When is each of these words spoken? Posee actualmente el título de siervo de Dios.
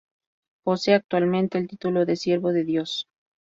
Posee 0.63 0.95
actualmente 0.95 1.59
el 1.59 1.67
título 1.67 2.07
de 2.07 2.15
siervo 2.15 2.53
de 2.53 2.63
Dios. 2.63 3.07